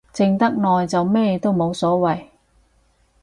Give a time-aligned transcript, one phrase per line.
[0.15, 2.25] 靜得耐就咩都冇所謂